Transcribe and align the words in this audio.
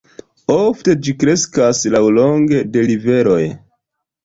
Ofte 0.53 0.95
ĝi 1.07 1.13
kreskas 1.25 1.83
laŭlonge 1.97 2.65
de 2.73 2.87
riveroj. 2.91 3.41